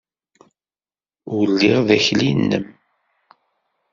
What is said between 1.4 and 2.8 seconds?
lliɣ d akli-nnem!